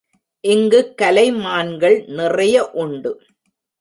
இங்குக் 0.41 0.93
கலைமான்கள் 1.01 2.07
நிறைய 2.07 2.71
உண்டு. 2.71 3.21